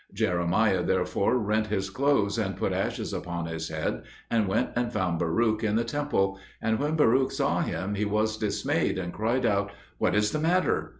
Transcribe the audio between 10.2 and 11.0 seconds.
the matter?"